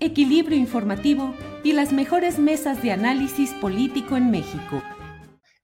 equilibrio 0.00 0.56
informativo 0.58 1.34
y 1.62 1.72
las 1.72 1.92
mejores 1.92 2.38
mesas 2.38 2.82
de 2.82 2.92
análisis 2.92 3.52
político 3.54 4.16
en 4.16 4.30
México. 4.30 4.82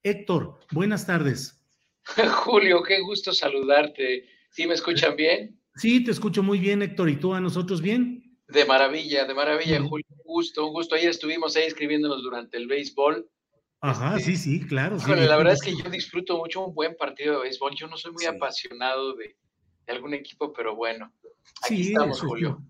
Héctor, 0.03 0.59
buenas 0.71 1.05
tardes. 1.05 1.61
Julio, 2.45 2.81
qué 2.83 3.01
gusto 3.01 3.33
saludarte. 3.33 4.25
¿Sí 4.51 4.65
me 4.67 4.75
escuchan 4.75 5.15
bien? 5.15 5.59
Sí, 5.75 6.03
te 6.03 6.11
escucho 6.11 6.41
muy 6.43 6.59
bien, 6.59 6.81
Héctor. 6.81 7.09
¿Y 7.09 7.17
tú 7.17 7.33
a 7.33 7.41
nosotros 7.41 7.81
bien? 7.81 8.23
De 8.47 8.63
maravilla, 8.65 9.25
de 9.25 9.33
maravilla, 9.33 9.81
Julio. 9.81 10.05
Un 10.09 10.23
gusto, 10.23 10.65
un 10.65 10.71
gusto. 10.73 10.95
Ayer 10.95 11.09
estuvimos 11.09 11.55
ahí 11.55 11.63
escribiéndonos 11.63 12.23
durante 12.23 12.57
el 12.57 12.67
béisbol. 12.67 13.29
Ajá, 13.81 14.17
Este, 14.17 14.35
sí, 14.35 14.37
sí, 14.37 14.65
claro. 14.67 14.99
sí. 14.99 15.11
la 15.11 15.37
verdad 15.37 15.53
es 15.53 15.61
que 15.61 15.75
yo 15.75 15.89
disfruto 15.89 16.37
mucho 16.37 16.65
un 16.65 16.73
buen 16.73 16.95
partido 16.95 17.35
de 17.35 17.41
béisbol. 17.43 17.75
Yo 17.75 17.87
no 17.87 17.97
soy 17.97 18.11
muy 18.13 18.25
apasionado 18.25 19.13
de, 19.15 19.35
de 19.85 19.93
algún 19.93 20.13
equipo, 20.13 20.51
pero 20.53 20.75
bueno, 20.75 21.11
aquí 21.63 21.83
Sí, 21.83 21.87
estamos, 21.89 22.17
es 22.17 22.23
Julio. 22.23 22.63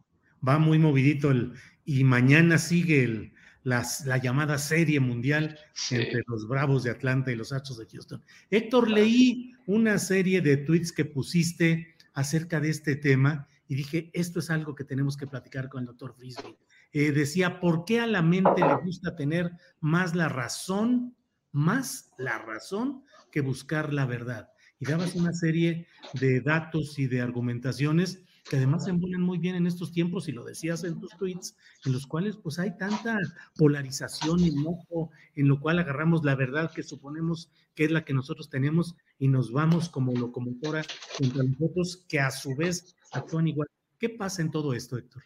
Va 0.47 0.57
muy 0.59 0.79
movidito 0.79 1.31
el, 1.31 1.53
y 1.85 2.03
mañana 2.03 2.57
sigue 2.57 3.03
el, 3.03 3.33
las- 3.63 4.05
la 4.05 4.17
llamada 4.17 4.57
serie 4.57 4.99
mundial 4.99 5.57
Sí. 5.73 5.95
entre 5.95 6.23
los 6.27 6.47
Bravos 6.47 6.83
de 6.83 6.91
Atlanta 6.91 7.31
y 7.31 7.35
los 7.35 7.51
Astros 7.51 7.77
de 7.79 7.85
Houston. 7.87 8.23
Héctor, 8.49 8.89
leí 8.89 9.53
una 9.65 9.97
serie 9.97 10.41
de 10.41 10.57
tweets 10.57 10.91
que 10.91 11.05
pusiste 11.05 11.95
acerca 12.13 12.59
de 12.59 12.69
este 12.69 12.95
tema 12.95 13.47
y 13.67 13.75
dije, 13.75 14.09
esto 14.13 14.39
es 14.39 14.49
algo 14.49 14.73
que 14.75 14.85
tenemos 14.85 15.17
que 15.17 15.27
platicar 15.27 15.67
con 15.69 15.81
el 15.81 15.87
doctor 15.87 16.13
Frisbee. 16.15 16.57
Eh, 16.93 17.11
decía, 17.11 17.59
¿por 17.59 17.83
qué 17.83 17.99
a 17.99 18.07
la 18.07 18.21
mente 18.21 18.61
le 18.61 18.75
gusta 18.85 19.15
tener 19.15 19.51
más 19.81 20.15
la 20.15 20.29
razón, 20.29 21.13
más 21.51 22.11
la 22.17 22.37
razón 22.37 23.03
que 23.31 23.41
buscar 23.41 23.93
la 23.93 24.05
verdad? 24.05 24.49
Y 24.79 24.85
dabas 24.85 25.15
una 25.15 25.33
serie 25.33 25.87
de 26.13 26.39
datos 26.39 26.97
y 26.97 27.07
de 27.07 27.19
argumentaciones 27.19 28.21
que 28.49 28.57
además 28.57 28.85
se 28.85 28.91
embonan 28.91 29.21
muy 29.21 29.37
bien 29.37 29.55
en 29.55 29.67
estos 29.67 29.91
tiempos, 29.91 30.27
y 30.27 30.31
lo 30.31 30.43
decías 30.43 30.83
en 30.83 30.99
tus 30.99 31.11
tweets, 31.17 31.55
en 31.85 31.93
los 31.93 32.07
cuales 32.07 32.37
pues 32.37 32.59
hay 32.59 32.77
tanta 32.77 33.17
polarización 33.55 34.39
y 34.39 34.49
enojo, 34.49 35.11
en 35.35 35.47
lo 35.47 35.59
cual 35.59 35.79
agarramos 35.79 36.23
la 36.23 36.35
verdad 36.35 36.71
que 36.73 36.83
suponemos 36.83 37.51
que 37.75 37.85
es 37.85 37.91
la 37.91 38.03
que 38.03 38.13
nosotros 38.13 38.49
tenemos 38.49 38.95
y 39.19 39.27
nos 39.27 39.51
vamos 39.51 39.89
como 39.89 40.13
locomotora 40.13 40.83
contra 41.17 41.43
nosotros, 41.43 42.05
que 42.09 42.19
a 42.19 42.31
su 42.31 42.55
vez 42.55 42.95
actúan 43.11 43.47
igual. 43.47 43.67
¿Qué 43.99 44.09
pasa 44.09 44.41
en 44.41 44.51
todo 44.51 44.73
esto, 44.73 44.97
Héctor? 44.97 45.23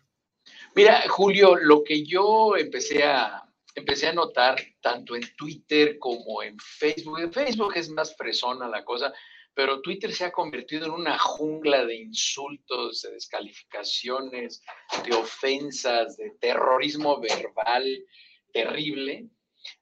Mira, 0.76 1.02
Julio, 1.08 1.56
lo 1.56 1.84
que 1.84 2.04
yo 2.06 2.58
empecé 2.58 3.04
a, 3.04 3.44
empecé 3.76 4.08
a 4.08 4.14
notar 4.14 4.60
tanto 4.82 5.16
en 5.16 5.24
Twitter 5.36 5.98
como 6.00 6.44
en 6.44 6.58
Facebook, 6.60 7.20
en 7.20 7.32
Facebook 7.32 7.74
es 7.76 7.90
más 7.90 8.16
fresona 8.16 8.68
la 8.68 8.84
cosa, 8.84 9.14
pero 9.54 9.82
Twitter 9.82 10.14
se 10.14 10.26
ha 10.26 10.32
convertido 10.32 10.86
en 10.86 10.92
una 10.92 11.20
jungla 11.20 11.86
de 11.86 11.96
insultos, 11.96 13.02
de 13.02 13.12
descalificaciones, 13.12 14.64
de 15.06 15.16
ofensas, 15.16 16.18
de 16.18 16.32
terrorismo 16.40 17.20
verbal 17.20 18.06
terrible. 18.54 19.28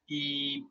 Y 0.08 0.64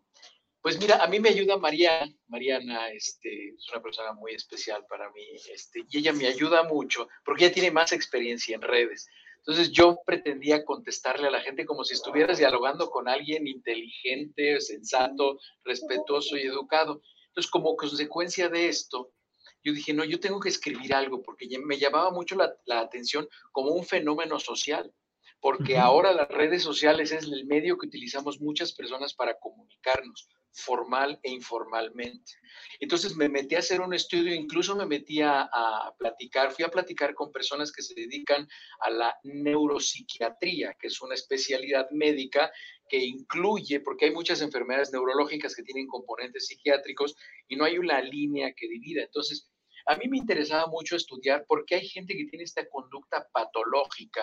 pues 0.61 0.79
mira, 0.81 1.03
a 1.03 1.07
mí 1.07 1.21
me 1.21 1.31
ayuda 1.31 1.57
Mariana, 1.57 2.13
Mariana 2.27 2.91
este, 2.91 3.51
es 3.51 3.69
una 3.73 3.83
persona 3.83 4.13
muy 4.13 4.35
especial 4.35 4.85
para 4.89 5.11
mí, 5.13 5.25
este, 5.53 5.85
y 5.89 5.99
ella 5.99 6.13
me 6.13 6.27
ayuda 6.27 6.65
mucho 6.65 7.09
porque 7.25 7.47
ella 7.47 7.55
tiene 7.55 7.71
más 7.71 7.93
experiencia 7.93 8.57
en 8.57 8.63
redes. 8.63 9.09
Entonces 9.39 9.73
yo 9.73 10.01
pretendía 10.05 10.65
contestarle 10.65 11.29
a 11.29 11.31
la 11.31 11.41
gente 11.41 11.65
como 11.65 11.85
si 11.85 11.95
estuvieras 11.95 12.39
dialogando 12.39 12.91
con 12.91 13.09
alguien 13.09 13.47
inteligente, 13.47 14.61
sensato, 14.61 15.39
respetuoso 15.65 16.37
y 16.37 16.43
educado. 16.43 17.01
Entonces 17.39 17.53
como 17.53 17.77
consecuencia 17.77 18.49
de 18.49 18.67
esto, 18.67 19.13
yo 19.63 19.73
dije, 19.73 19.95
no, 19.95 20.03
yo 20.03 20.19
tengo 20.19 20.41
que 20.41 20.49
escribir 20.49 20.93
algo 20.93 21.23
porque 21.23 21.47
me 21.65 21.79
llamaba 21.79 22.11
mucho 22.11 22.35
la, 22.35 22.53
la 22.67 22.81
atención 22.81 23.29
como 23.53 23.71
un 23.71 23.85
fenómeno 23.85 24.41
social, 24.41 24.93
porque 25.39 25.79
ahora 25.79 26.13
las 26.13 26.27
redes 26.27 26.65
sociales 26.65 27.13
es 27.13 27.23
el 27.23 27.47
medio 27.47 27.79
que 27.79 27.87
utilizamos 27.87 28.41
muchas 28.41 28.73
personas 28.73 29.15
para 29.15 29.39
comunicarnos 29.39 30.29
formal 30.51 31.21
e 31.23 31.31
informalmente. 31.31 32.33
Entonces 32.81 33.15
me 33.15 33.29
metí 33.29 33.55
a 33.55 33.61
hacer 33.61 33.83
un 33.83 33.95
estudio, 33.95 34.35
incluso 34.35 34.75
me 34.75 34.87
metí 34.87 35.23
a, 35.23 35.43
a 35.43 35.95
platicar, 35.97 36.51
fui 36.51 36.65
a 36.65 36.71
platicar 36.71 37.15
con 37.15 37.31
personas 37.31 37.71
que 37.71 37.83
se 37.83 37.95
dedican 37.95 38.49
a 38.81 38.91
la 38.91 39.17
neuropsiquiatría, 39.23 40.75
que 40.75 40.89
es 40.89 41.01
una 41.01 41.15
especialidad 41.15 41.89
médica 41.93 42.51
que 42.89 42.99
incluye, 42.99 43.81
porque 43.81 44.07
hay 44.07 44.13
muchas 44.13 44.41
enfermedades 44.41 44.93
neurológicas 44.93 45.55
que 45.55 45.63
tienen 45.63 45.87
componentes 45.87 46.47
psiquiátricos 46.47 47.17
y 47.49 47.57
no 47.57 47.65
hay 47.65 47.79
una 47.79 48.01
línea 48.01 48.53
que 48.55 48.69
divida. 48.69 49.03
Entonces, 49.03 49.51
a 49.87 49.97
mí 49.97 50.09
me 50.09 50.19
interesaba 50.19 50.67
mucho 50.67 50.97
estudiar 50.97 51.45
por 51.47 51.65
qué 51.65 51.77
hay 51.77 51.89
gente 51.89 52.15
que 52.15 52.27
tiene 52.27 52.45
esta 52.45 52.69
conducta 52.69 53.29
patológica 53.33 54.23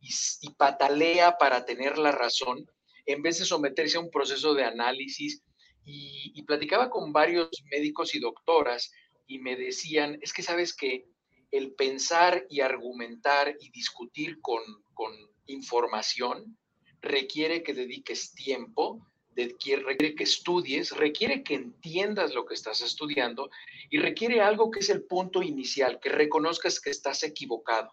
y, 0.00 0.08
y 0.42 0.50
patalea 0.50 1.36
para 1.38 1.64
tener 1.64 1.98
la 1.98 2.12
razón 2.12 2.66
en 3.06 3.22
vez 3.22 3.38
de 3.38 3.44
someterse 3.44 3.96
a 3.96 4.00
un 4.00 4.10
proceso 4.10 4.54
de 4.54 4.64
análisis 4.64 5.42
y, 5.84 6.32
y, 6.34 6.42
platicaba 6.42 6.90
con 6.90 7.12
varios 7.12 7.50
médicos 7.70 8.14
y 8.14 8.20
doctoras 8.20 8.92
y 9.26 9.38
me 9.38 9.56
decían, 9.56 10.18
es 10.20 10.32
que 10.32 10.42
sabes 10.42 10.76
que 10.76 11.06
el 11.50 11.72
pensar 11.74 12.46
y 12.48 12.60
argumentar 12.60 13.56
y 13.58 13.70
discutir 13.70 14.40
con, 14.40 14.62
con 14.94 15.12
información 15.46 16.56
requiere 17.00 17.62
que 17.62 17.74
dediques 17.74 18.32
tiempo, 18.34 19.06
requiere 19.34 20.14
que 20.14 20.24
estudies, 20.24 20.92
requiere 20.96 21.42
que 21.42 21.54
entiendas 21.54 22.34
lo 22.34 22.44
que 22.44 22.54
estás 22.54 22.82
estudiando 22.82 23.50
y 23.90 23.98
requiere 23.98 24.40
algo 24.40 24.70
que 24.70 24.80
es 24.80 24.90
el 24.90 25.04
punto 25.04 25.42
inicial, 25.42 25.98
que 26.00 26.10
reconozcas 26.10 26.80
que 26.80 26.90
estás 26.90 27.22
equivocado. 27.22 27.90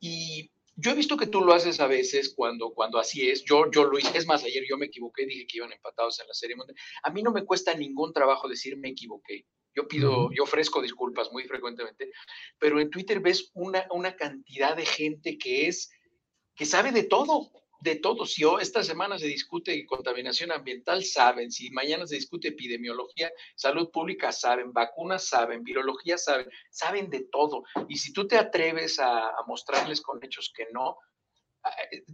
Y 0.00 0.50
yo 0.76 0.90
he 0.90 0.94
visto 0.94 1.16
que 1.16 1.26
tú 1.26 1.42
lo 1.42 1.52
haces 1.52 1.80
a 1.80 1.86
veces 1.86 2.32
cuando, 2.34 2.72
cuando 2.72 2.98
así 2.98 3.28
es. 3.28 3.44
Yo, 3.44 3.70
yo 3.70 3.84
lo 3.84 3.98
hice. 3.98 4.16
Es 4.16 4.26
más, 4.26 4.44
ayer 4.44 4.64
yo 4.68 4.78
me 4.78 4.86
equivoqué, 4.86 5.26
dije 5.26 5.46
que 5.46 5.58
iban 5.58 5.72
empatados 5.72 6.18
en 6.20 6.28
la 6.28 6.34
serie 6.34 6.56
mundial. 6.56 6.76
A 7.02 7.10
mí 7.10 7.22
no 7.22 7.32
me 7.32 7.44
cuesta 7.44 7.74
ningún 7.74 8.12
trabajo 8.12 8.48
decir 8.48 8.76
me 8.76 8.88
equivoqué. 8.88 9.46
Yo 9.74 9.86
pido, 9.86 10.30
yo 10.32 10.42
ofrezco 10.42 10.82
disculpas 10.82 11.30
muy 11.30 11.44
frecuentemente, 11.44 12.10
pero 12.58 12.80
en 12.80 12.90
Twitter 12.90 13.20
ves 13.20 13.52
una, 13.54 13.86
una 13.92 14.16
cantidad 14.16 14.76
de 14.76 14.84
gente 14.84 15.38
que 15.38 15.68
es, 15.68 15.92
que 16.56 16.66
sabe 16.66 16.90
de 16.90 17.04
todo, 17.04 17.52
de 17.80 17.96
todo. 17.96 18.26
Si 18.26 18.42
esta 18.60 18.82
semana 18.82 19.18
se 19.18 19.26
discute 19.26 19.86
contaminación 19.86 20.52
ambiental, 20.52 21.04
saben. 21.04 21.50
Si 21.50 21.70
mañana 21.70 22.06
se 22.06 22.16
discute 22.16 22.48
epidemiología, 22.48 23.30
salud 23.54 23.90
pública, 23.90 24.32
saben. 24.32 24.72
Vacunas, 24.72 25.26
saben. 25.26 25.62
Virología, 25.62 26.18
saben. 26.18 26.46
Saben 26.70 27.10
de 27.10 27.26
todo. 27.30 27.62
Y 27.88 27.96
si 27.96 28.12
tú 28.12 28.26
te 28.26 28.36
atreves 28.36 28.98
a 28.98 29.32
mostrarles 29.46 30.00
con 30.00 30.22
hechos 30.22 30.52
que 30.54 30.66
no, 30.72 30.98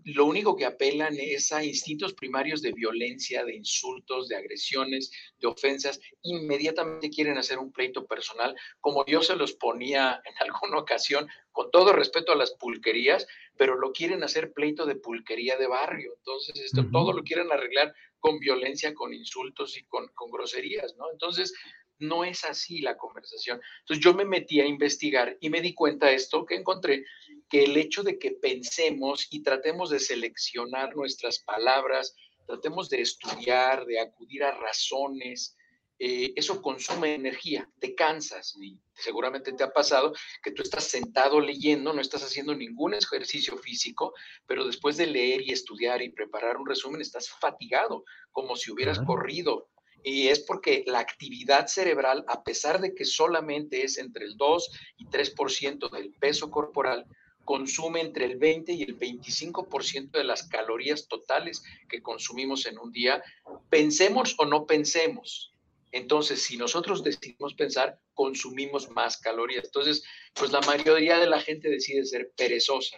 lo 0.05 0.25
único 0.25 0.57
que 0.57 0.65
apelan 0.65 1.15
es 1.19 1.53
a 1.53 1.65
instintos 1.65 2.15
primarios 2.15 2.63
de 2.63 2.73
violencia, 2.73 3.45
de 3.45 3.55
insultos, 3.55 4.29
de 4.29 4.37
agresiones, 4.37 5.11
de 5.39 5.47
ofensas. 5.47 6.01
Inmediatamente 6.23 7.11
quieren 7.11 7.39
hacer 7.39 7.59
un 7.59 7.73
pleito 7.73 8.07
personal, 8.07 8.57
como 8.81 9.05
yo 9.07 9.23
se 9.23 9.37
los 9.37 9.53
ponía 9.53 10.21
en 10.25 10.35
alguna 10.41 10.79
ocasión, 10.79 11.29
con 11.53 11.71
todo 11.71 11.93
respeto 11.93 12.33
a 12.33 12.37
las 12.37 12.53
pulquerías, 12.53 13.27
pero 13.57 13.77
lo 13.77 13.93
quieren 13.93 14.23
hacer 14.23 14.53
pleito 14.53 14.85
de 14.85 14.97
pulquería 14.97 15.57
de 15.57 15.67
barrio. 15.67 16.15
Entonces, 16.17 16.57
esto, 16.61 16.85
todo 16.91 17.13
lo 17.13 17.23
quieren 17.23 17.51
arreglar 17.51 17.95
con 18.19 18.39
violencia, 18.39 18.95
con 18.95 19.15
insultos 19.15 19.77
y 19.79 19.85
con, 19.85 20.09
con 20.09 20.31
groserías, 20.31 20.97
¿no? 20.97 21.11
Entonces, 21.11 21.55
no 21.99 22.25
es 22.25 22.45
así 22.45 22.81
la 22.81 22.97
conversación. 22.97 23.61
Entonces 23.81 24.05
yo 24.05 24.15
me 24.15 24.25
metí 24.25 24.61
a 24.61 24.67
investigar 24.67 25.37
y 25.41 25.51
me 25.51 25.61
di 25.61 25.75
cuenta 25.75 26.07
de 26.07 26.15
esto 26.15 26.45
que 26.45 26.57
encontré, 26.57 27.05
que 27.49 27.65
el 27.65 27.77
hecho 27.77 28.03
de 28.03 28.19
que 28.19 28.33
pensemos 28.33 29.29
y 29.31 29.43
tratemos 29.43 29.91
de 29.91 30.01
seleccionar 30.01 30.95
nuestras 30.97 31.39
palabras, 31.41 32.15
tratemos 32.47 32.89
de 32.89 33.01
estudiar, 33.03 33.85
de 33.87 34.01
acudir 34.01 34.45
a 34.45 34.53
razones, 34.53 35.57
eh, 35.99 36.35
eso 36.37 36.61
consume 36.61 37.15
energía, 37.15 37.71
te 37.79 37.95
cansas 37.95 38.55
y 38.61 38.79
seguramente 38.93 39.53
te 39.55 39.65
ha 39.65 39.73
pasado 39.73 40.13
que 40.43 40.51
tú 40.51 40.63
estás 40.63 40.85
sentado 40.85 41.41
leyendo, 41.41 41.95
no 41.95 42.03
estás 42.03 42.23
haciendo 42.23 42.55
ningún 42.55 42.93
ejercicio 42.93 43.57
físico, 43.57 44.13
pero 44.47 44.67
después 44.67 44.99
de 44.99 45.07
leer 45.07 45.41
y 45.41 45.53
estudiar 45.53 46.03
y 46.03 46.11
preparar 46.11 46.59
un 46.59 46.67
resumen 46.67 47.01
estás 47.01 47.31
fatigado, 47.31 48.05
como 48.31 48.57
si 48.57 48.71
hubieras 48.71 49.01
corrido. 49.01 49.71
Y 50.03 50.29
es 50.29 50.41
porque 50.41 50.85
la 50.87 50.99
actividad 50.99 51.67
cerebral, 51.67 52.25
a 52.29 52.45
pesar 52.45 52.81
de 52.81 52.95
que 52.95 53.07
solamente 53.07 53.83
es 53.83 53.97
entre 53.97 54.27
el 54.27 54.37
2 54.37 54.71
y 54.99 55.07
3% 55.07 55.91
del 55.91 56.13
peso 56.13 56.51
corporal, 56.51 57.07
consume 57.47 58.03
entre 58.03 58.27
el 58.27 58.37
20 58.37 58.73
y 58.73 58.83
el 58.83 58.99
25% 58.99 60.11
de 60.11 60.25
las 60.25 60.43
calorías 60.43 61.09
totales 61.09 61.63
que 61.89 62.03
consumimos 62.03 62.67
en 62.67 62.79
un 62.79 62.93
día, 62.93 63.23
pensemos 63.71 64.35
o 64.37 64.45
no 64.45 64.67
pensemos. 64.67 65.55
Entonces, 65.93 66.43
si 66.43 66.59
nosotros 66.59 67.03
decidimos 67.03 67.55
pensar, 67.55 67.99
consumimos 68.13 68.91
más 68.91 69.17
calorías. 69.17 69.65
Entonces, 69.65 70.05
pues 70.35 70.53
la 70.53 70.61
mayoría 70.61 71.19
de 71.19 71.29
la 71.29 71.41
gente 71.41 71.71
decide 71.71 72.05
ser 72.05 72.33
perezosa. 72.37 72.97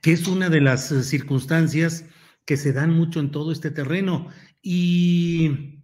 Que 0.00 0.12
es 0.12 0.28
una 0.28 0.48
de 0.48 0.60
las 0.60 0.92
eh, 0.92 1.02
circunstancias 1.02 2.04
que 2.44 2.56
se 2.56 2.72
dan 2.72 2.90
mucho 2.90 3.18
en 3.18 3.30
todo 3.30 3.50
este 3.50 3.70
terreno 3.70 4.28
y 4.60 5.80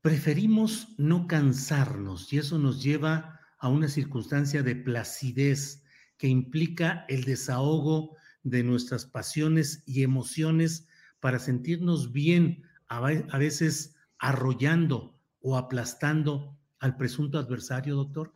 preferimos 0.00 0.88
no 0.98 1.26
cansarnos 1.26 2.32
y 2.32 2.38
eso 2.38 2.58
nos 2.58 2.82
lleva 2.82 3.41
a 3.62 3.68
una 3.68 3.86
circunstancia 3.86 4.64
de 4.64 4.74
placidez 4.74 5.84
que 6.18 6.26
implica 6.26 7.06
el 7.08 7.22
desahogo 7.22 8.16
de 8.42 8.64
nuestras 8.64 9.06
pasiones 9.06 9.84
y 9.86 10.02
emociones 10.02 10.88
para 11.20 11.38
sentirnos 11.38 12.10
bien, 12.10 12.64
a 12.88 13.38
veces 13.38 13.94
arrollando 14.18 15.16
o 15.40 15.56
aplastando 15.56 16.58
al 16.80 16.96
presunto 16.96 17.38
adversario, 17.38 17.94
doctor? 17.94 18.32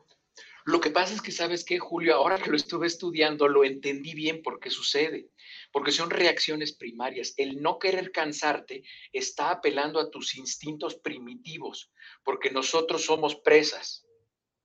Lo 0.64 0.81
que 0.81 0.90
pasa 0.90 1.12
es 1.14 1.20
que, 1.20 1.32
¿sabes 1.32 1.64
qué, 1.64 1.81
Julio? 1.81 2.14
Ahora 2.14 2.38
que 2.38 2.50
lo 2.50 2.56
estuve 2.56 2.87
estudiando, 2.87 3.49
lo 3.49 3.64
entendí 3.64 4.14
bien 4.14 4.43
por 4.43 4.61
qué 4.61 4.70
sucede 4.70 5.31
porque 5.76 5.93
son 5.93 6.08
reacciones 6.08 6.72
primarias. 6.72 7.34
El 7.37 7.61
no 7.61 7.79
querer 7.79 8.11
cansarte 8.11 8.82
está 9.12 9.50
apelando 9.50 10.00
a 10.00 10.11
tus 10.11 10.37
instintos 10.37 10.94
primitivos, 10.96 11.90
porque 12.25 12.50
nosotros 12.50 13.05
somos 13.05 13.37
presas, 13.37 14.06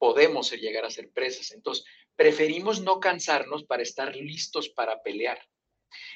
podemos 0.02 0.52
llegar 0.54 0.84
a 0.84 0.90
ser 0.90 1.12
presas. 1.12 1.52
Entonces, 1.52 1.86
preferimos 2.16 2.82
no 2.82 3.00
cansarnos 3.00 3.66
para 3.66 3.84
estar 3.84 4.16
listos 4.16 4.68
para 4.70 5.04
pelear. 5.04 5.40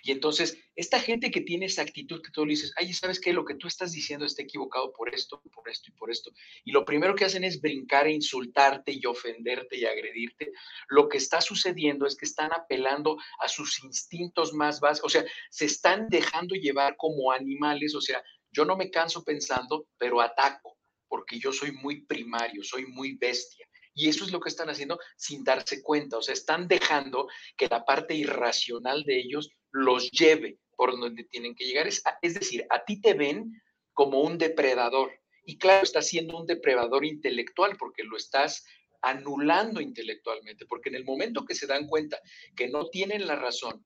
Y 0.02 0.12
entonces, 0.12 0.58
esta 0.76 1.00
gente 1.00 1.30
que 1.30 1.42
tiene 1.42 1.68
esa 1.68 1.84
actitud 1.84 2.20
que 2.24 2.32
tú 2.32 2.48
le 2.48 2.54
dices, 2.54 2.74
ay, 2.78 2.94
¿sabes 2.94 3.20
qué? 3.20 3.32
Lo 3.32 3.46
que 3.46 3.54
tú 3.54 3.68
estás 3.68 3.92
diciendo 3.92 4.26
está 4.26 4.42
equivocado 4.42 4.92
por 4.92 5.14
esto, 5.14 5.40
por 5.54 5.70
esto 5.70 5.92
y 5.92 5.94
por 5.94 6.10
esto. 6.10 6.32
Y 6.64 6.72
lo 6.72 6.84
primero 6.84 7.14
que 7.14 7.26
hacen 7.26 7.44
es 7.44 7.62
brincar 7.62 8.08
e 8.08 8.14
insultarte 8.14 8.92
y 8.92 9.06
ofenderte 9.06 9.78
y 9.78 9.86
agredirte. 9.86 10.52
Lo 10.88 11.08
que 11.08 11.20
está 11.20 11.40
sucediendo 11.40 12.08
es 12.08 12.16
que 12.16 12.26
están 12.26 12.54
apelando 12.54 13.20
a 13.40 13.48
sus 13.48 13.84
instintos 13.84 14.52
más 14.52 14.80
básicos, 14.80 15.14
o 15.16 15.20
sea, 15.20 15.30
se 15.52 15.66
están 15.66 16.08
dejando 16.10 16.56
llevar 16.56 16.98
como 16.98 17.32
animales, 17.32 17.94
o 17.94 18.02
sea, 18.02 18.24
yo 18.50 18.66
no 18.66 18.76
me 18.76 18.90
canso 18.90 19.24
pensando, 19.24 19.86
pero 19.96 20.22
ataco, 20.22 20.80
porque 21.08 21.38
yo 21.38 21.54
soy 21.54 21.72
muy 21.72 22.02
primario, 22.02 22.64
soy 22.64 22.88
muy 22.88 23.16
bestia. 23.16 23.68
Y 23.96 24.10
eso 24.10 24.26
es 24.26 24.32
lo 24.32 24.42
que 24.42 24.50
están 24.50 24.70
haciendo 24.70 25.00
sin 25.16 25.44
darse 25.44 25.82
cuenta. 25.82 26.18
O 26.18 26.22
sea, 26.22 26.34
están 26.34 26.68
dejando 26.68 27.28
que 27.58 27.68
la 27.68 27.86
parte 27.86 28.14
irracional 28.14 29.04
de 29.04 29.18
ellos 29.18 29.50
los 29.72 30.12
lleve 30.12 30.60
por 30.76 31.00
donde 31.00 31.24
tienen 31.24 31.56
que 31.56 31.66
llegar. 31.66 31.88
Es, 31.88 32.04
decir, 32.22 32.68
a 32.70 32.84
ti 32.84 33.00
te 33.00 33.14
ven 33.14 33.54
como 33.94 34.20
un 34.20 34.38
depredador. 34.38 35.12
Y 35.46 35.58
claro, 35.58 35.84
estás 35.84 36.10
siendo 36.10 36.38
un 36.38 36.46
depredador 36.46 37.06
intelectual 37.06 37.78
porque 37.78 38.04
lo 38.04 38.18
estás 38.18 38.66
anulando 39.02 39.80
intelectualmente, 39.80 40.66
porque 40.66 40.90
en 40.90 40.96
el 40.96 41.06
momento 41.06 41.46
que 41.46 41.56
se 41.56 41.68
dan 41.68 41.88
cuenta 41.88 42.20
que 42.56 42.68
no 42.68 42.90
tienen 42.90 43.28
la 43.28 43.36
razón, 43.36 43.86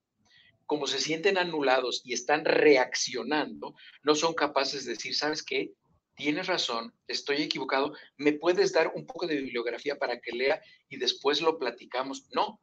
como 0.65 0.88
se 0.88 1.00
sienten 1.00 1.38
anulados 1.38 2.01
y 2.03 2.13
están 2.13 2.45
reaccionando, 2.45 3.75
no 4.01 4.15
son 4.15 4.33
capaces 4.33 4.85
de 4.85 4.94
decir, 4.94 5.15
¿sabes 5.15 5.44
qué? 5.44 5.73
Tienes 6.19 6.48
razón, 6.48 6.94
estoy 7.07 7.38
equivocado, 7.44 7.94
¿me 8.18 8.33
puedes 8.33 8.74
dar 8.74 8.92
un 8.94 9.06
poco 9.06 9.25
de 9.25 9.38
bibliografía 9.38 9.98
para 9.98 10.19
que 10.19 10.33
lea 10.33 10.62
y 10.89 10.98
después 10.98 11.42
lo 11.42 11.57
platicamos? 11.57 12.27
No, 12.33 12.60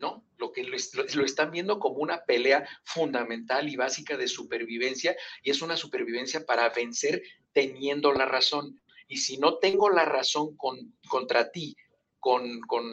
no, 0.00 0.24
lo 0.38 0.50
que 0.50 0.64
lo, 0.64 0.76
lo, 1.14 1.24
están 1.24 1.52
viendo 1.52 1.78
como 1.78 1.98
una 1.98 2.24
pelea 2.24 2.68
fundamental 2.82 3.68
y 3.68 3.76
básica 3.76 4.16
de 4.16 4.26
supervivencia 4.26 5.16
y 5.44 5.50
es 5.50 5.62
una 5.62 5.76
supervivencia 5.76 6.44
para 6.44 6.68
vencer 6.70 7.22
teniendo 7.52 8.12
la 8.12 8.26
razón. 8.26 8.80
Y 9.06 9.18
si 9.18 9.38
no 9.38 9.58
tengo 9.58 9.88
la 9.88 10.04
razón 10.04 10.56
con, 10.56 10.98
contra 11.08 11.52
ti, 11.52 11.76
con, 12.18 12.60
con 12.62 12.84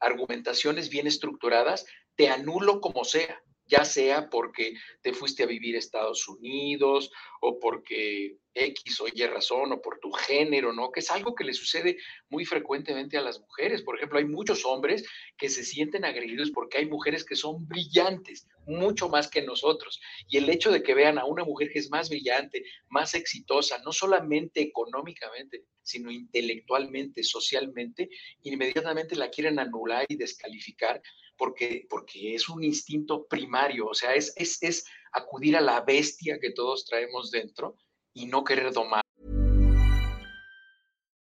argumentaciones 0.00 0.88
bien 0.88 1.06
estructuradas, 1.06 1.86
te 2.16 2.28
anulo 2.28 2.80
como 2.80 3.04
sea 3.04 3.40
ya 3.66 3.84
sea 3.84 4.28
porque 4.28 4.74
te 5.02 5.12
fuiste 5.12 5.42
a 5.42 5.46
vivir 5.46 5.76
a 5.76 5.78
Estados 5.78 6.28
Unidos 6.28 7.10
o 7.40 7.58
porque 7.58 8.36
X 8.54 9.00
o 9.00 9.06
Y 9.12 9.26
razón 9.26 9.72
o 9.72 9.80
por 9.80 9.98
tu 9.98 10.12
género, 10.12 10.72
¿no? 10.72 10.90
Que 10.92 11.00
es 11.00 11.10
algo 11.10 11.34
que 11.34 11.44
le 11.44 11.52
sucede 11.52 11.96
muy 12.28 12.44
frecuentemente 12.44 13.16
a 13.16 13.22
las 13.22 13.40
mujeres. 13.40 13.82
Por 13.82 13.96
ejemplo, 13.96 14.18
hay 14.18 14.26
muchos 14.26 14.64
hombres 14.64 15.04
que 15.36 15.48
se 15.48 15.64
sienten 15.64 16.04
agredidos 16.04 16.50
porque 16.50 16.78
hay 16.78 16.86
mujeres 16.86 17.24
que 17.24 17.36
son 17.36 17.66
brillantes, 17.66 18.46
mucho 18.66 19.08
más 19.08 19.28
que 19.28 19.42
nosotros. 19.42 20.00
Y 20.28 20.36
el 20.36 20.48
hecho 20.48 20.70
de 20.70 20.82
que 20.82 20.94
vean 20.94 21.18
a 21.18 21.24
una 21.24 21.44
mujer 21.44 21.70
que 21.70 21.80
es 21.80 21.90
más 21.90 22.08
brillante, 22.08 22.64
más 22.88 23.14
exitosa, 23.14 23.78
no 23.84 23.92
solamente 23.92 24.60
económicamente, 24.60 25.64
sino 25.82 26.10
intelectualmente, 26.10 27.22
socialmente, 27.22 28.08
inmediatamente 28.42 29.16
la 29.16 29.30
quieren 29.30 29.58
anular 29.58 30.06
y 30.08 30.16
descalificar 30.16 31.02
porque, 31.36 31.86
porque 31.88 32.34
es 32.34 32.48
un 32.48 32.62
instinto 32.64 33.26
primario, 33.26 33.86
o 33.86 33.94
sea, 33.94 34.14
es, 34.14 34.32
es, 34.36 34.62
es 34.62 34.84
acudir 35.12 35.56
a 35.56 35.60
la 35.60 35.80
bestia 35.80 36.38
que 36.40 36.50
todos 36.50 36.84
traemos 36.84 37.30
dentro 37.30 37.76
y 38.12 38.26
no 38.26 38.44
querer 38.44 38.72
domar. 38.72 39.02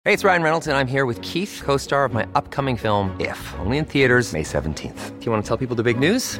Hey, 0.05 0.11
it's 0.11 0.25
Ryan 0.25 0.43
Reynolds 0.43 0.67
and 0.67 0.75
I'm 0.75 0.87
here 0.87 1.05
with 1.05 1.21
Keith, 1.21 1.61
co-star 1.63 2.03
of 2.03 2.13
my 2.13 2.27
upcoming 2.35 2.75
film 2.75 3.15
If, 3.21 3.39
only 3.59 3.77
in 3.77 3.85
theaters 3.85 4.33
May 4.33 4.43
17th. 4.43 5.17
Do 5.19 5.25
you 5.25 5.31
want 5.31 5.45
to 5.45 5.47
tell 5.47 5.57
people 5.57 5.77
the 5.77 5.83
big 5.83 5.97
news? 5.97 6.39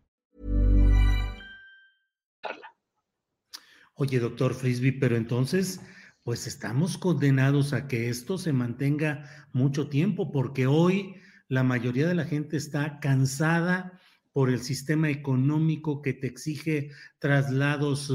Oye, 4.03 4.19
doctor 4.19 4.55
Frisby, 4.55 4.93
pero 4.93 5.15
entonces, 5.15 5.79
pues 6.23 6.47
estamos 6.47 6.97
condenados 6.97 7.71
a 7.71 7.87
que 7.87 8.09
esto 8.09 8.39
se 8.39 8.51
mantenga 8.51 9.29
mucho 9.53 9.89
tiempo, 9.89 10.31
porque 10.31 10.65
hoy 10.65 11.17
la 11.49 11.61
mayoría 11.61 12.07
de 12.07 12.15
la 12.15 12.25
gente 12.25 12.57
está 12.57 12.99
cansada 12.99 14.01
por 14.33 14.49
el 14.49 14.61
sistema 14.61 15.11
económico 15.11 16.01
que 16.01 16.13
te 16.13 16.25
exige 16.25 16.89
traslados 17.19 18.11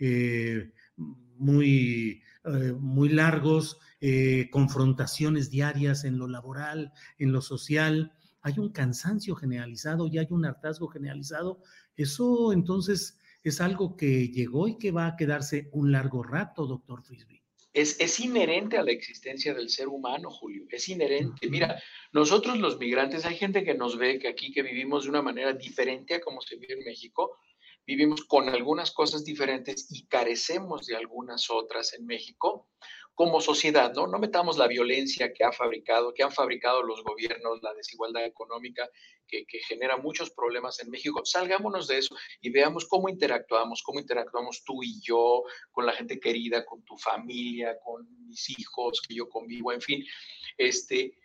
eh, 0.00 0.72
muy, 0.96 2.24
eh, 2.46 2.74
muy 2.76 3.08
largos, 3.10 3.78
eh, 4.00 4.48
confrontaciones 4.50 5.48
diarias 5.48 6.02
en 6.02 6.18
lo 6.18 6.26
laboral, 6.26 6.92
en 7.18 7.30
lo 7.30 7.40
social. 7.40 8.14
Hay 8.42 8.54
un 8.58 8.72
cansancio 8.72 9.36
generalizado 9.36 10.08
y 10.08 10.18
hay 10.18 10.26
un 10.30 10.44
hartazgo 10.44 10.88
generalizado. 10.88 11.62
Eso 11.94 12.52
entonces 12.52 13.19
es 13.42 13.60
algo 13.60 13.96
que 13.96 14.28
llegó 14.28 14.68
y 14.68 14.78
que 14.78 14.90
va 14.90 15.06
a 15.06 15.16
quedarse 15.16 15.68
un 15.72 15.92
largo 15.92 16.22
rato, 16.22 16.66
doctor 16.66 17.02
Frisby. 17.02 17.42
Es, 17.72 18.00
es, 18.00 18.18
inherente 18.18 18.78
a 18.78 18.82
la 18.82 18.90
existencia 18.90 19.54
del 19.54 19.68
ser 19.68 19.88
humano, 19.88 20.28
Julio. 20.30 20.64
Es 20.68 20.88
inherente. 20.88 21.48
Mira, 21.48 21.80
nosotros 22.12 22.58
los 22.58 22.78
migrantes, 22.78 23.24
hay 23.24 23.36
gente 23.36 23.62
que 23.62 23.74
nos 23.74 23.96
ve 23.96 24.18
que 24.18 24.28
aquí 24.28 24.50
que 24.50 24.62
vivimos 24.62 25.04
de 25.04 25.10
una 25.10 25.22
manera 25.22 25.52
diferente 25.52 26.14
a 26.14 26.20
como 26.20 26.40
se 26.40 26.56
vive 26.56 26.74
en 26.74 26.84
México, 26.84 27.38
vivimos 27.86 28.24
con 28.24 28.48
algunas 28.48 28.90
cosas 28.90 29.24
diferentes 29.24 29.86
y 29.90 30.06
carecemos 30.06 30.86
de 30.86 30.96
algunas 30.96 31.48
otras 31.50 31.94
en 31.94 32.06
México 32.06 32.69
como 33.20 33.42
sociedad, 33.42 33.92
¿no? 33.92 34.06
No 34.06 34.18
metamos 34.18 34.56
la 34.56 34.66
violencia 34.66 35.30
que 35.34 35.44
ha 35.44 35.52
fabricado, 35.52 36.14
que 36.14 36.22
han 36.22 36.32
fabricado 36.32 36.82
los 36.82 37.04
gobiernos, 37.04 37.62
la 37.62 37.74
desigualdad 37.74 38.24
económica 38.24 38.88
que, 39.28 39.44
que, 39.44 39.58
genera 39.58 39.98
muchos 39.98 40.30
problemas 40.30 40.80
en 40.80 40.88
México. 40.88 41.20
Salgámonos 41.26 41.86
de 41.86 41.98
eso 41.98 42.16
y 42.40 42.48
veamos 42.48 42.86
cómo 42.86 43.10
interactuamos, 43.10 43.82
cómo 43.82 44.00
interactuamos 44.00 44.64
tú 44.64 44.82
y 44.82 45.02
yo 45.02 45.42
con 45.70 45.84
la 45.84 45.92
gente 45.92 46.18
querida, 46.18 46.64
con 46.64 46.82
tu 46.82 46.96
familia, 46.96 47.76
con 47.84 48.08
mis 48.26 48.58
hijos 48.58 49.02
que 49.06 49.14
yo 49.14 49.28
convivo, 49.28 49.70
en 49.70 49.82
fin. 49.82 50.02
Este, 50.56 51.18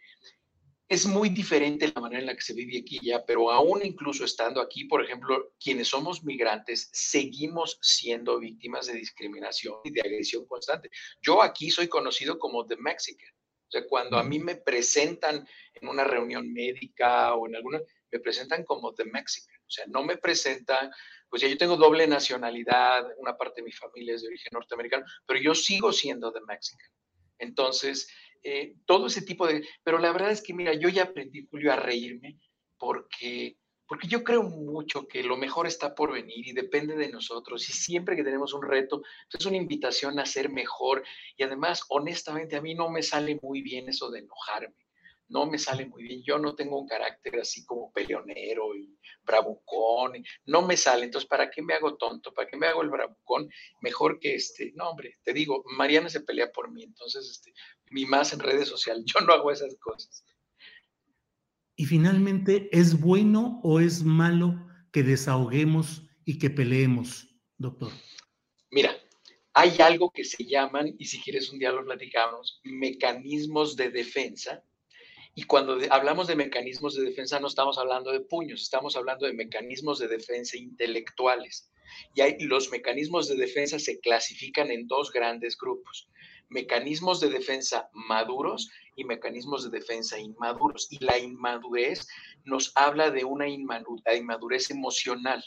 es 0.88 1.08
muy 1.08 1.30
diferente 1.30 1.92
la 1.94 2.01
manera 2.01 2.22
en 2.22 2.27
la 2.27 2.36
que 2.36 2.42
se 2.42 2.54
vive 2.54 2.77
aquí 2.80 3.00
ya, 3.01 3.25
pero 3.25 3.51
aún 3.51 3.84
incluso 3.84 4.24
estando 4.24 4.62
aquí, 4.62 4.86
por 4.86 5.04
ejemplo, 5.04 5.54
quienes 5.60 5.88
somos 5.88 6.24
migrantes, 6.24 6.89
seguimos 6.94 7.80
siendo 7.82 8.39
víctimas 8.39 8.86
de 8.86 8.94
discriminación 8.94 9.75
y 9.84 9.92
de 9.92 10.01
agresión 10.01 10.46
constante. 10.46 10.92
Yo 11.22 11.42
aquí 11.42 11.72
soy 11.72 11.88
conocido 11.88 12.38
como 12.38 12.68
The 12.68 12.77
Mexican. 12.77 13.34
O 13.68 13.72
sea, 13.72 13.88
cuando 13.88 14.18
a 14.18 14.24
mí 14.24 14.38
me 14.38 14.58
presentan 14.58 15.48
en 15.74 15.88
una 15.88 16.04
reunión 16.04 16.54
médica 16.54 17.34
o 17.34 17.48
en 17.48 17.56
alguna, 17.56 17.82
me 18.12 18.20
presentan 18.20 18.63
como 18.63 18.94
The 18.94 19.06
Mexican. 19.06 19.58
O 19.68 19.72
sea, 19.72 19.86
no 19.88 20.04
me 20.04 20.18
presentan, 20.18 20.92
pues 21.30 21.42
ya 21.42 21.48
yo 21.48 21.58
tengo 21.58 21.77
doble 21.77 22.06
nacionalidad, 22.06 23.08
una 23.18 23.36
parte 23.36 23.62
de 23.62 23.65
mi 23.65 23.72
familia 23.72 24.13
es 24.13 24.22
de 24.22 24.27
origen 24.27 24.51
norteamericano, 24.54 25.04
pero 25.25 25.39
yo 25.39 25.56
sigo 25.56 25.92
siendo 25.92 26.32
The 26.32 26.42
Mexican. 26.42 26.92
Entonces, 27.39 28.08
eh, 28.46 28.75
todo 28.86 29.08
ese 29.08 29.24
tipo 29.24 29.48
de... 29.48 29.68
Pero 29.84 29.98
la 29.98 30.12
verdad 30.12 30.32
es 30.32 30.42
que, 30.42 30.54
mira, 30.54 30.74
yo 30.74 30.88
ya 30.88 31.04
aprendí, 31.04 31.48
Julio, 31.50 31.74
a 31.74 31.78
reírme 31.78 32.40
porque, 32.78 33.58
porque 33.88 34.08
yo 34.08 34.24
creo 34.24 34.44
mucho 34.44 35.08
que 35.08 35.24
lo 35.24 35.36
mejor 35.36 35.66
está 35.66 35.96
por 35.96 36.14
venir 36.14 36.48
y 36.48 36.54
depende 36.54 36.96
de 36.96 37.10
nosotros. 37.10 37.68
Y 37.70 37.74
siempre 37.74 38.16
que 38.16 38.24
tenemos 38.24 38.54
un 38.54 38.62
reto, 38.62 39.02
pues, 39.02 39.40
es 39.40 39.46
una 39.48 39.58
invitación 39.58 40.20
a 40.20 40.28
ser 40.28 40.50
mejor. 40.50 41.04
Y 41.36 41.44
además, 41.44 41.84
honestamente, 41.90 42.56
a 42.56 42.62
mí 42.62 42.75
no 42.75 42.90
me 42.90 43.02
sale 43.02 43.40
muy 43.42 43.64
bien 43.64 43.90
eso 43.90 44.12
de 44.12 44.20
enojarme 44.20 44.85
no 45.27 45.46
me 45.46 45.58
sale 45.58 45.86
muy 45.86 46.03
bien. 46.03 46.24
Yo 46.24 46.38
no 46.38 46.55
tengo 46.55 46.79
un 46.79 46.88
carácter 46.88 47.39
así 47.39 47.65
como 47.65 47.91
peleonero 47.91 48.75
y 48.75 48.98
bravucón, 49.24 50.24
no 50.46 50.62
me 50.62 50.77
sale. 50.77 51.05
Entonces, 51.05 51.27
¿para 51.27 51.50
qué 51.50 51.62
me 51.62 51.74
hago 51.74 51.96
tonto? 51.98 52.34
¿Para 52.34 52.48
qué 52.48 52.58
me 52.58 52.67
hago 52.67 52.82
el 52.82 52.89
bravucón? 52.89 53.50
Mejor 53.82 54.20
que 54.20 54.36
este, 54.36 54.72
no, 54.75 54.89
hombre, 54.89 55.15
te 55.24 55.34
digo, 55.34 55.63
Mariana 55.77 56.10
se 56.10 56.22
pelea 56.22 56.51
por 56.51 56.72
mí, 56.72 56.84
entonces, 56.84 57.29
este, 57.29 57.53
mi 57.89 58.05
más 58.05 58.34
en 58.34 58.39
redes 58.39 58.67
sociales, 58.67 59.03
yo 59.05 59.25
no 59.25 59.34
hago 59.34 59.51
esas 59.51 59.75
cosas. 59.79 60.24
Y 61.75 61.86
finalmente, 61.86 62.70
¿es 62.72 63.00
bueno 63.00 63.60
o 63.63 63.79
es 63.79 64.03
malo 64.03 64.67
que 64.91 65.03
desahoguemos 65.03 66.03
y 66.24 66.39
que 66.39 66.50
peleemos, 66.50 67.27
doctor? 67.58 67.91
Mira, 68.72 68.96
hay 69.53 69.77
algo 69.79 70.10
que 70.12 70.24
se 70.24 70.46
llaman, 70.46 70.96
y 70.98 71.05
si 71.05 71.20
quieres 71.20 71.50
un 71.50 71.60
día 71.60 71.72
lo 71.72 71.84
platicamos, 71.84 72.62
mecanismos 72.63 73.75
de 73.75 73.89
defensa 73.89 74.63
y 75.38 75.44
cuando 75.44 75.77
hablamos 75.89 76.27
de 76.27 76.38
mecanismos 76.38 76.96
de 76.96 77.04
defensa 77.04 77.42
no 77.42 77.48
estamos 77.48 77.77
hablando 77.77 78.10
de 78.13 78.22
puños, 78.22 78.62
estamos 78.62 78.96
hablando 78.96 79.25
de 79.25 79.34
mecanismos 79.34 80.00
de 80.00 80.08
defensa 80.08 80.56
intelectuales. 80.56 81.70
Y 82.13 82.22
hay, 82.22 82.39
los 82.39 82.72
mecanismos 82.72 83.27
de 83.27 83.36
defensa 83.36 83.77
se 83.77 84.00
clasifican 84.00 84.72
en 84.72 84.88
dos 84.88 85.12
grandes 85.12 85.58
grupos. 85.58 86.08
Mecanismos 86.48 87.20
de 87.20 87.30
defensa 87.30 87.89
maduros 87.92 88.72
y 88.96 89.04
mecanismos 89.04 89.70
de 89.70 89.77
defensa 89.77 90.18
inmaduros. 90.18 90.88
Y 90.89 91.04
la 91.04 91.20
inmadurez 91.20 92.08
nos 92.46 92.72
habla 92.75 93.12
de 93.12 93.25
una 93.25 93.50
inmadurez 93.50 94.72
emocional. 94.72 95.44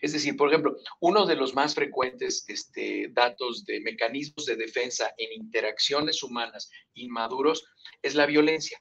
Es 0.00 0.14
decir, 0.14 0.34
por 0.36 0.48
ejemplo, 0.48 0.78
uno 1.00 1.26
de 1.26 1.36
los 1.36 1.54
más 1.54 1.74
frecuentes 1.74 2.44
este, 2.48 3.08
datos 3.12 3.66
de 3.66 3.80
mecanismos 3.80 4.46
de 4.46 4.56
defensa 4.56 5.12
en 5.18 5.30
interacciones 5.32 6.22
humanas 6.22 6.70
inmaduros 6.94 7.66
es 8.02 8.14
la 8.14 8.24
violencia. 8.24 8.80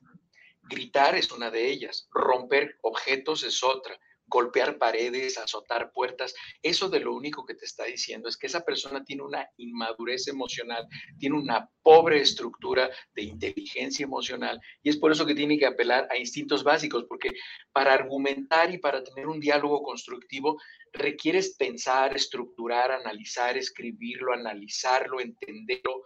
Gritar 0.70 1.16
es 1.16 1.32
una 1.32 1.52
de 1.52 1.70
ellas, 1.70 2.08
romper 2.12 2.78
objetos 2.82 3.44
es 3.44 3.64
otra, 3.64 4.00
golpear 4.28 4.78
paredes, 4.78 5.38
azotar 5.38 5.92
puertas, 5.92 6.34
eso 6.62 6.90
de 6.90 7.00
lo 7.00 7.14
único 7.14 7.46
que 7.46 7.54
te 7.54 7.66
está 7.66 7.86
diciendo 7.86 8.28
es 8.28 8.38
que 8.38 8.48
esa 8.48 8.66
persona 8.66 9.04
tiene 9.04 9.24
una 9.24 9.48
inmadurez 9.58 10.28
emocional, 10.28 10.88
tiene 11.20 11.38
una 11.38 11.70
pobre 11.84 12.22
estructura 12.22 12.90
de 13.14 13.24
inteligencia 13.24 14.04
emocional 14.04 14.60
y 14.82 14.90
es 14.90 14.98
por 14.98 15.12
eso 15.12 15.26
que 15.26 15.36
tiene 15.36 15.58
que 15.58 15.68
apelar 15.68 16.08
a 16.10 16.18
instintos 16.18 16.64
básicos, 16.64 17.06
porque 17.08 17.32
para 17.72 17.94
argumentar 17.94 18.74
y 18.74 18.80
para 18.80 19.04
tener 19.04 19.28
un 19.28 19.40
diálogo 19.40 19.84
constructivo 19.84 20.60
requieres 20.92 21.56
pensar, 21.56 22.16
estructurar, 22.16 22.92
analizar, 22.92 23.58
escribirlo, 23.58 24.34
analizarlo, 24.34 25.20
entenderlo, 25.20 26.02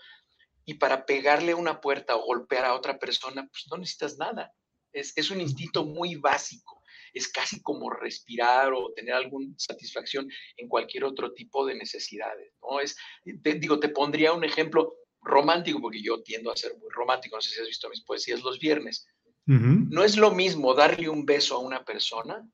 y 0.69 0.75
para 0.75 1.03
pegarle 1.03 1.55
una 1.55 1.81
puerta 1.81 2.15
o 2.15 2.25
golpear 2.25 2.63
a 2.63 2.75
otra 2.75 2.99
persona, 2.99 3.49
pues 3.51 3.65
no 3.71 3.77
necesitas 3.77 4.19
nada. 4.19 4.53
Es, 4.93 5.17
es 5.17 5.31
un 5.31 5.41
instinto 5.41 5.83
muy 5.83 6.13
básico. 6.13 6.83
Es 7.11 7.27
casi 7.27 7.59
como 7.63 7.89
respirar 7.89 8.71
o 8.73 8.93
tener 8.93 9.15
alguna 9.15 9.51
satisfacción 9.57 10.29
en 10.57 10.67
cualquier 10.67 11.05
otro 11.05 11.33
tipo 11.33 11.65
de 11.65 11.73
necesidades. 11.73 12.53
¿no? 12.61 12.79
Es, 12.79 12.95
digo, 13.25 13.79
te 13.79 13.89
pondría 13.89 14.31
un 14.31 14.43
ejemplo 14.43 14.93
romántico, 15.23 15.81
porque 15.81 16.03
yo 16.03 16.21
tiendo 16.21 16.51
a 16.51 16.55
ser 16.55 16.77
muy 16.77 16.89
romántico. 16.91 17.37
No 17.37 17.41
sé 17.41 17.49
si 17.49 17.61
has 17.61 17.67
visto 17.67 17.89
mis 17.89 18.03
poesías 18.03 18.43
los 18.43 18.59
viernes. 18.59 19.07
No 19.47 20.03
es 20.03 20.17
lo 20.17 20.29
mismo 20.29 20.75
darle 20.75 21.09
un 21.09 21.25
beso 21.25 21.55
a 21.55 21.59
una 21.61 21.83
persona 21.83 22.47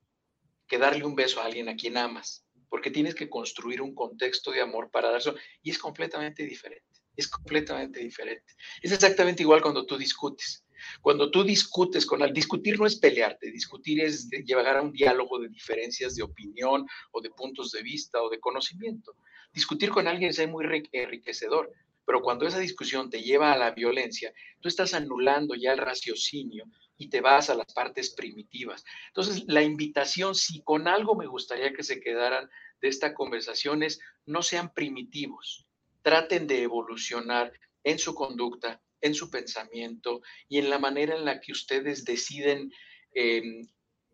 que 0.66 0.78
darle 0.78 1.04
un 1.04 1.14
beso 1.14 1.42
a 1.42 1.44
alguien 1.44 1.68
a 1.68 1.76
quien 1.76 1.98
amas, 1.98 2.46
porque 2.70 2.90
tienes 2.90 3.14
que 3.14 3.28
construir 3.28 3.82
un 3.82 3.94
contexto 3.94 4.52
de 4.52 4.62
amor 4.62 4.90
para 4.90 5.10
darlo 5.10 5.34
y 5.60 5.68
es 5.68 5.78
completamente 5.78 6.44
diferente 6.44 6.95
es 7.16 7.28
completamente 7.28 8.00
diferente. 8.00 8.54
Es 8.82 8.92
exactamente 8.92 9.42
igual 9.42 9.62
cuando 9.62 9.86
tú 9.86 9.96
discutes. 9.96 10.64
Cuando 11.00 11.30
tú 11.30 11.42
discutes 11.42 12.06
con 12.06 12.22
alguien, 12.22 12.34
discutir 12.34 12.78
no 12.78 12.86
es 12.86 12.96
pelearte, 12.96 13.50
discutir 13.50 14.00
es 14.00 14.28
llevar 14.28 14.76
a 14.76 14.82
un 14.82 14.92
diálogo 14.92 15.38
de 15.38 15.48
diferencias 15.48 16.14
de 16.14 16.22
opinión 16.22 16.86
o 17.12 17.20
de 17.20 17.30
puntos 17.30 17.72
de 17.72 17.82
vista 17.82 18.22
o 18.22 18.28
de 18.28 18.38
conocimiento. 18.38 19.16
Discutir 19.52 19.90
con 19.90 20.06
alguien 20.06 20.30
es 20.30 20.48
muy 20.48 20.64
enriquecedor, 20.92 21.72
pero 22.04 22.22
cuando 22.22 22.46
esa 22.46 22.58
discusión 22.58 23.10
te 23.10 23.22
lleva 23.22 23.52
a 23.52 23.58
la 23.58 23.72
violencia, 23.72 24.32
tú 24.60 24.68
estás 24.68 24.94
anulando 24.94 25.54
ya 25.54 25.72
el 25.72 25.78
raciocinio 25.78 26.66
y 26.96 27.08
te 27.08 27.20
vas 27.20 27.50
a 27.50 27.54
las 27.54 27.72
partes 27.74 28.14
primitivas. 28.14 28.84
Entonces, 29.08 29.44
la 29.48 29.62
invitación, 29.62 30.34
si 30.34 30.62
con 30.62 30.88
algo 30.88 31.16
me 31.16 31.26
gustaría 31.26 31.72
que 31.72 31.82
se 31.82 32.00
quedaran 32.00 32.48
de 32.80 32.88
esta 32.88 33.12
conversación 33.12 33.82
es, 33.82 33.98
no 34.24 34.42
sean 34.42 34.72
primitivos, 34.72 35.66
traten 36.06 36.46
de 36.46 36.62
evolucionar 36.62 37.52
en 37.82 37.98
su 37.98 38.14
conducta, 38.14 38.80
en 39.00 39.12
su 39.12 39.28
pensamiento 39.28 40.22
y 40.48 40.58
en 40.58 40.70
la 40.70 40.78
manera 40.78 41.16
en 41.16 41.24
la 41.24 41.40
que 41.40 41.50
ustedes 41.50 42.04
deciden 42.04 42.72
em, 43.10 43.66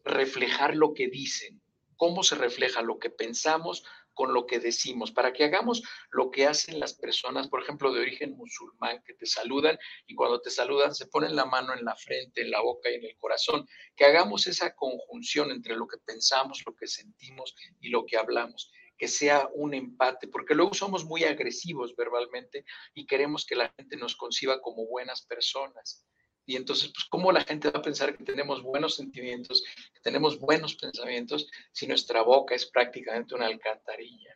reflejar 0.02 0.74
lo 0.74 0.94
que 0.94 1.08
dicen, 1.08 1.60
cómo 1.98 2.22
se 2.22 2.36
refleja 2.36 2.80
lo 2.80 2.98
que 2.98 3.10
pensamos 3.10 3.84
con 4.14 4.32
lo 4.32 4.46
que 4.46 4.58
decimos, 4.58 5.12
para 5.12 5.34
que 5.34 5.44
hagamos 5.44 5.82
lo 6.10 6.30
que 6.30 6.46
hacen 6.46 6.80
las 6.80 6.94
personas, 6.94 7.48
por 7.48 7.62
ejemplo, 7.62 7.92
de 7.92 8.00
origen 8.00 8.38
musulmán, 8.38 9.02
que 9.04 9.12
te 9.12 9.26
saludan 9.26 9.78
y 10.06 10.14
cuando 10.14 10.40
te 10.40 10.48
saludan 10.48 10.94
se 10.94 11.08
ponen 11.08 11.36
la 11.36 11.44
mano 11.44 11.74
en 11.74 11.84
la 11.84 11.94
frente, 11.94 12.40
en 12.40 12.50
la 12.50 12.62
boca 12.62 12.90
y 12.90 12.94
en 12.94 13.04
el 13.04 13.18
corazón, 13.18 13.68
que 13.94 14.06
hagamos 14.06 14.46
esa 14.46 14.74
conjunción 14.74 15.50
entre 15.50 15.76
lo 15.76 15.86
que 15.86 15.98
pensamos, 15.98 16.62
lo 16.64 16.74
que 16.74 16.86
sentimos 16.86 17.54
y 17.80 17.90
lo 17.90 18.06
que 18.06 18.16
hablamos 18.16 18.72
que 18.96 19.08
sea 19.08 19.48
un 19.54 19.74
empate, 19.74 20.28
porque 20.28 20.54
luego 20.54 20.74
somos 20.74 21.04
muy 21.04 21.24
agresivos 21.24 21.94
verbalmente 21.96 22.64
y 22.94 23.06
queremos 23.06 23.46
que 23.46 23.56
la 23.56 23.72
gente 23.76 23.96
nos 23.96 24.16
conciba 24.16 24.60
como 24.60 24.86
buenas 24.86 25.26
personas. 25.26 26.04
Y 26.44 26.56
entonces, 26.56 26.90
pues, 26.92 27.06
¿cómo 27.08 27.30
la 27.30 27.42
gente 27.42 27.70
va 27.70 27.78
a 27.78 27.82
pensar 27.82 28.16
que 28.16 28.24
tenemos 28.24 28.62
buenos 28.62 28.96
sentimientos, 28.96 29.62
que 29.94 30.00
tenemos 30.02 30.40
buenos 30.40 30.74
pensamientos, 30.74 31.48
si 31.72 31.86
nuestra 31.86 32.22
boca 32.22 32.54
es 32.54 32.66
prácticamente 32.66 33.34
una 33.34 33.46
alcantarilla? 33.46 34.34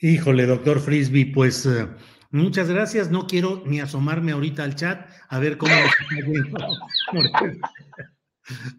Híjole, 0.00 0.46
doctor 0.46 0.80
Frisby, 0.80 1.26
pues 1.26 1.66
eh, 1.66 1.86
muchas 2.30 2.68
gracias. 2.68 3.10
No 3.10 3.26
quiero 3.26 3.62
ni 3.64 3.80
asomarme 3.80 4.32
ahorita 4.32 4.64
al 4.64 4.74
chat 4.74 5.08
a 5.28 5.38
ver 5.38 5.58
cómo 5.58 5.72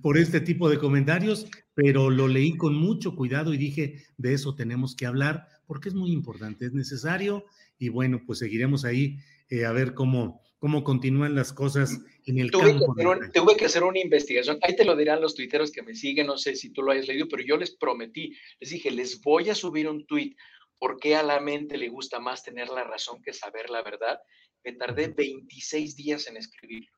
por 0.02 0.18
este 0.18 0.42
tipo 0.42 0.70
de 0.70 0.78
comentarios, 0.78 1.48
pero 1.74 2.10
lo 2.10 2.28
leí 2.28 2.56
con 2.58 2.76
mucho 2.76 3.16
cuidado 3.16 3.54
y 3.54 3.58
dije, 3.58 4.06
de 4.18 4.34
eso 4.34 4.56
tenemos 4.56 4.96
que 4.96 5.06
hablar 5.06 5.48
porque 5.66 5.90
es 5.90 5.96
muy 5.96 6.12
importante, 6.12 6.66
es 6.66 6.74
necesario 6.74 7.46
y 7.78 7.90
bueno, 7.90 8.22
pues 8.26 8.40
seguiremos 8.40 8.86
ahí 8.86 9.18
eh, 9.50 9.66
a 9.66 9.72
ver 9.72 9.94
cómo, 9.94 10.42
cómo 10.60 10.84
continúan 10.84 11.36
las 11.36 11.54
cosas 11.54 12.00
en 12.26 12.40
el 12.40 12.52
tuve 12.52 12.72
campo. 12.72 12.96
Que 12.96 13.08
un, 13.08 13.32
tuve 13.32 13.58
que 13.58 13.66
hacer 13.66 13.84
una 13.84 14.00
investigación, 14.00 14.58
ahí 14.62 14.76
te 14.76 14.86
lo 14.86 14.96
dirán 14.96 15.22
los 15.22 15.36
tuiteros 15.36 15.72
que 15.72 15.84
me 15.84 15.96
siguen, 15.96 16.28
no 16.28 16.38
sé 16.38 16.56
si 16.56 16.72
tú 16.72 16.82
lo 16.82 16.92
hayas 16.92 17.08
leído, 17.08 17.28
pero 17.28 17.44
yo 17.44 17.58
les 17.58 17.76
prometí, 17.76 18.36
les 18.60 18.70
dije, 18.70 18.92
les 18.92 19.22
voy 19.22 19.50
a 19.50 19.56
subir 19.56 19.90
un 19.90 20.06
tuit, 20.06 20.38
porque 20.78 21.16
a 21.16 21.24
la 21.24 21.40
mente 21.40 21.78
le 21.78 21.90
gusta 21.90 22.20
más 22.20 22.44
tener 22.44 22.70
la 22.70 22.84
razón 22.84 23.22
que 23.22 23.34
saber 23.34 23.70
la 23.70 23.82
verdad? 23.82 24.20
Me 24.64 24.74
tardé 24.74 25.08
26 25.08 25.96
días 25.96 26.28
en 26.28 26.38
escribirlo 26.38 26.96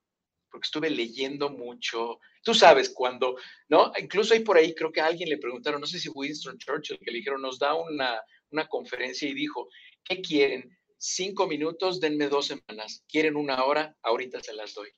porque 0.50 0.66
estuve 0.66 0.89
leyendo 0.89 1.50
mucho. 1.50 2.20
Tú 2.44 2.54
sabes 2.54 2.89
cuando, 2.89 3.38
¿no? 3.70 3.92
Incluso 4.00 4.34
ahí 4.34 4.42
por 4.42 4.58
ahí 4.58 4.74
creo 4.74 4.92
que 4.92 5.01
a 5.01 5.06
alguien 5.06 5.30
le 5.30 5.38
preguntaron, 5.38 5.82
no 5.82 5.88
sé 5.88 6.00
si 6.00 6.10
Winston 6.10 6.58
Churchill, 6.58 7.00
que 7.00 7.12
le 7.12 7.18
dijeron, 7.18 7.42
nos 7.42 7.60
da 7.60 7.75
una, 7.75 8.20
una 8.51 8.68
conferencia 8.68 9.27
y 9.27 9.34
dijo, 9.34 9.68
¿qué 10.04 10.22
quieren? 10.22 10.77
Cinco 10.98 11.48
minutos, 11.48 12.00
denme 12.00 12.27
dos 12.27 12.48
semanas. 12.48 13.04
¿Quieren 13.08 13.36
una 13.36 13.63
hora? 13.63 13.96
Ahorita 14.01 14.42
se 14.42 14.54
las 14.54 14.74
doy. 14.74 14.89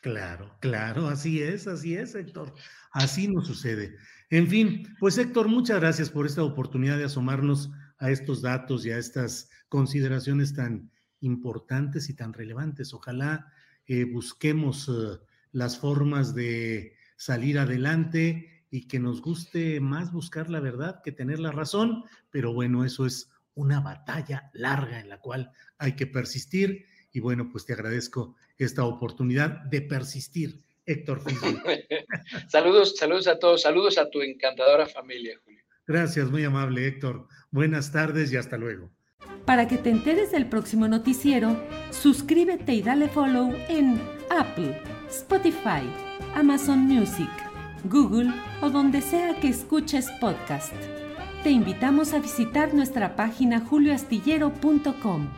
Claro, 0.00 0.56
claro, 0.60 1.06
así 1.06 1.42
es, 1.42 1.66
así 1.66 1.96
es, 1.96 2.14
Héctor. 2.14 2.54
Así 2.92 3.28
nos 3.28 3.46
sucede. 3.46 3.96
En 4.30 4.48
fin, 4.48 4.88
pues 4.98 5.18
Héctor, 5.18 5.48
muchas 5.48 5.78
gracias 5.80 6.10
por 6.10 6.26
esta 6.26 6.42
oportunidad 6.42 6.98
de 6.98 7.04
asomarnos 7.04 7.70
a 7.98 8.10
estos 8.10 8.42
datos 8.42 8.84
y 8.84 8.90
a 8.90 8.98
estas 8.98 9.50
consideraciones 9.68 10.54
tan 10.54 10.90
importantes 11.20 12.08
y 12.08 12.14
tan 12.14 12.32
relevantes. 12.32 12.92
Ojalá 12.94 13.46
eh, 13.86 14.04
busquemos 14.04 14.88
eh, 14.88 15.18
las 15.52 15.78
formas 15.78 16.34
de 16.34 16.96
salir 17.16 17.58
adelante 17.58 18.64
y 18.70 18.88
que 18.88 18.98
nos 18.98 19.20
guste 19.20 19.80
más 19.80 20.12
buscar 20.12 20.48
la 20.50 20.60
verdad 20.60 21.02
que 21.04 21.12
tener 21.12 21.38
la 21.38 21.52
razón, 21.52 22.04
pero 22.30 22.52
bueno, 22.52 22.84
eso 22.84 23.06
es 23.06 23.30
una 23.54 23.80
batalla 23.80 24.50
larga 24.54 25.00
en 25.00 25.08
la 25.08 25.20
cual 25.20 25.52
hay 25.78 25.94
que 25.94 26.06
persistir 26.06 26.86
y 27.12 27.20
bueno, 27.20 27.48
pues 27.50 27.66
te 27.66 27.74
agradezco 27.74 28.34
esta 28.56 28.84
oportunidad 28.84 29.50
de 29.64 29.82
persistir, 29.82 30.62
Héctor. 30.86 31.22
saludos, 32.48 32.96
saludos 32.96 33.26
a 33.26 33.38
todos, 33.38 33.62
saludos 33.62 33.98
a 33.98 34.08
tu 34.08 34.22
encantadora 34.22 34.86
familia, 34.86 35.38
Julio. 35.44 35.62
Gracias, 35.86 36.30
muy 36.30 36.44
amable, 36.44 36.86
Héctor. 36.86 37.26
Buenas 37.50 37.92
tardes 37.92 38.32
y 38.32 38.36
hasta 38.36 38.56
luego. 38.56 38.90
Para 39.44 39.66
que 39.66 39.76
te 39.76 39.90
enteres 39.90 40.30
del 40.30 40.46
próximo 40.46 40.86
noticiero, 40.86 41.56
suscríbete 41.90 42.74
y 42.74 42.82
dale 42.82 43.08
follow 43.08 43.52
en 43.68 44.00
Apple, 44.30 44.80
Spotify, 45.10 45.82
Amazon 46.36 46.80
Music, 46.80 47.28
Google 47.84 48.32
o 48.60 48.70
donde 48.70 49.00
sea 49.00 49.34
que 49.40 49.48
escuches 49.48 50.08
podcast. 50.20 50.72
Te 51.42 51.50
invitamos 51.50 52.14
a 52.14 52.20
visitar 52.20 52.72
nuestra 52.72 53.16
página 53.16 53.60
julioastillero.com. 53.60 55.28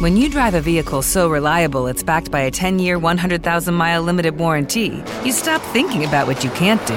When 0.00 0.16
you 0.16 0.30
drive 0.30 0.54
a 0.54 0.62
vehicle 0.62 1.02
so 1.02 1.28
reliable 1.28 1.86
it's 1.86 2.02
backed 2.02 2.30
by 2.30 2.40
a 2.40 2.50
10-year, 2.50 2.98
100,000-mile 2.98 4.02
limited 4.02 4.36
warranty, 4.36 5.02
you 5.24 5.30
stop 5.30 5.60
thinking 5.74 6.04
about 6.06 6.26
what 6.26 6.42
you 6.42 6.50
can't 6.52 6.84
do 6.86 6.96